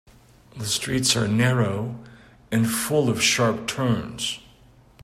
[0.57, 1.99] The streets are narrow
[2.51, 4.39] and full of sharp turns.